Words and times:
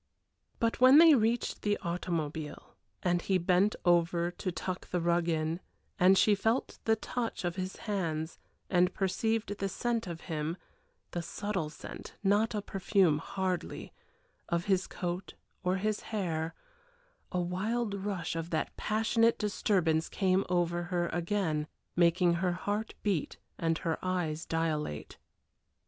But 0.57 0.81
when 0.81 0.97
they 0.97 1.13
reached 1.13 1.61
the 1.61 1.77
automobile 1.83 2.73
and 3.03 3.21
he 3.21 3.37
bent 3.37 3.75
over 3.85 4.31
to 4.31 4.51
tuck 4.51 4.87
the 4.89 4.99
rug 4.99 5.29
in 5.29 5.59
and 5.99 6.17
she 6.17 6.33
felt 6.33 6.79
the 6.85 6.95
touch 6.95 7.45
of 7.45 7.55
his 7.55 7.75
hands 7.75 8.39
and 8.67 8.95
perceived 8.95 9.55
the 9.59 9.69
scent 9.69 10.07
of 10.07 10.21
him 10.21 10.57
the 11.11 11.21
subtle 11.21 11.69
scent, 11.69 12.15
not 12.23 12.55
a 12.55 12.63
perfume 12.63 13.19
hardly, 13.19 13.93
of 14.49 14.65
his 14.65 14.87
coat, 14.87 15.35
or 15.63 15.75
his 15.77 15.99
hair, 15.99 16.55
a 17.31 17.39
wild 17.39 17.93
rush 17.93 18.35
of 18.35 18.49
that 18.49 18.75
passionate 18.77 19.37
disturbance 19.37 20.09
came 20.09 20.43
over 20.49 20.85
her 20.85 21.09
again, 21.09 21.67
making 21.95 22.33
her 22.41 22.53
heart 22.53 22.95
beat 23.03 23.37
and 23.59 23.77
her 23.77 23.99
eyes 24.03 24.47
dilate. 24.47 25.19